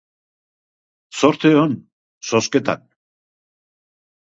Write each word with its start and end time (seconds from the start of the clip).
Zorte 1.19 1.53
on, 1.67 1.77
zozketan! 2.33 2.85